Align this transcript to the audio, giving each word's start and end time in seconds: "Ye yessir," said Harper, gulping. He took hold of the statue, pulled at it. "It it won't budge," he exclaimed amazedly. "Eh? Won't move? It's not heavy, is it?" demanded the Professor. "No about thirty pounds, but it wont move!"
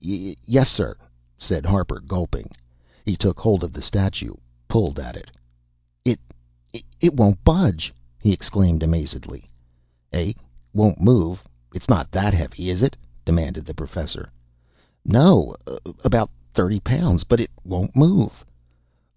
"Ye 0.00 0.36
yessir," 0.48 0.96
said 1.38 1.64
Harper, 1.64 2.00
gulping. 2.00 2.50
He 3.04 3.16
took 3.16 3.38
hold 3.38 3.62
of 3.62 3.72
the 3.72 3.80
statue, 3.80 4.34
pulled 4.66 4.98
at 4.98 5.14
it. 5.14 5.30
"It 6.04 6.18
it 7.00 7.14
won't 7.14 7.44
budge," 7.44 7.94
he 8.18 8.32
exclaimed 8.32 8.82
amazedly. 8.82 9.48
"Eh? 10.12 10.32
Won't 10.72 11.00
move? 11.00 11.44
It's 11.72 11.88
not 11.88 12.12
heavy, 12.12 12.68
is 12.68 12.82
it?" 12.82 12.96
demanded 13.24 13.64
the 13.64 13.74
Professor. 13.74 14.28
"No 15.04 15.54
about 16.02 16.30
thirty 16.52 16.80
pounds, 16.80 17.22
but 17.22 17.38
it 17.38 17.52
wont 17.64 17.94
move!" 17.94 18.44